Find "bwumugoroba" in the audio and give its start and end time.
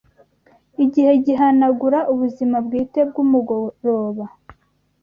3.09-4.25